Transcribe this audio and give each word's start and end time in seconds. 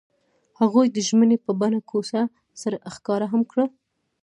هغوی 0.59 0.87
د 0.91 0.97
ژمنې 1.07 1.37
په 1.45 1.51
بڼه 1.59 1.79
کوڅه 1.89 2.21
سره 2.61 2.77
ښکاره 2.93 3.27
هم 3.33 3.41
کړه. 3.51 3.65